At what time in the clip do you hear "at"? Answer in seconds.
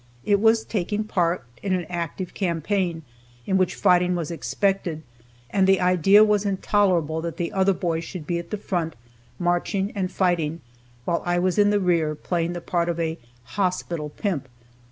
8.39-8.49